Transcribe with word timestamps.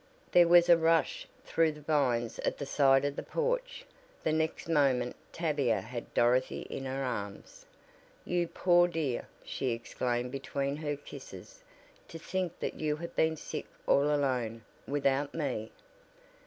There 0.31 0.47
was 0.47 0.67
a 0.67 0.77
rush 0.77 1.27
through 1.45 1.73
the 1.73 1.81
vines 1.81 2.39
at 2.39 2.57
the 2.57 2.65
side 2.65 3.05
of 3.05 3.15
the 3.15 3.21
porch 3.21 3.85
the 4.23 4.33
next 4.33 4.67
moment 4.67 5.15
Tavia 5.31 5.79
had 5.79 6.11
Dorothy 6.15 6.61
in 6.71 6.85
her 6.85 7.03
arms. 7.03 7.67
"You 8.25 8.47
poor 8.47 8.87
dear!" 8.87 9.27
she 9.43 9.69
exclaimed 9.69 10.31
between 10.31 10.77
her 10.77 10.95
kisses. 10.97 11.63
"To 12.07 12.17
think 12.17 12.59
that 12.61 12.79
you 12.79 12.95
have 12.95 13.15
been 13.15 13.37
sick 13.37 13.67
all 13.85 14.05
alone 14.11 14.63
without 14.87 15.35
me!" 15.35 15.71